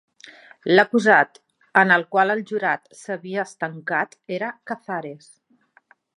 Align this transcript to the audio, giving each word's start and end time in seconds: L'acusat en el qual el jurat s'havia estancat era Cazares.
L'acusat 0.69 1.37
en 1.81 1.93
el 1.97 2.05
qual 2.15 2.35
el 2.37 2.41
jurat 2.53 2.89
s'havia 3.03 3.45
estancat 3.51 4.19
era 4.39 4.51
Cazares. 4.73 5.31